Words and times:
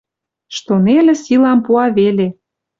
Что 0.55 0.73
нелӹ 0.85 1.15
силам 1.23 1.59
пуа 1.65 1.85
веле. 1.97 2.27